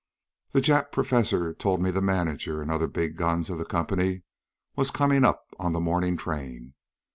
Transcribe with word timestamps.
"The 0.53 0.61
Jap 0.61 0.91
professor'd 0.91 1.59
told 1.59 1.79
me 1.79 1.91
the 1.91 2.01
manager 2.01 2.59
an' 2.63 2.69
the 2.69 2.73
other 2.73 2.87
big 2.87 3.15
guns 3.17 3.51
of 3.51 3.59
the 3.59 3.65
company 3.65 4.23
was 4.75 4.89
comin' 4.89 5.23
up 5.23 5.45
on 5.59 5.73
the 5.73 5.79
mornin' 5.79 6.17
train. 6.17 6.73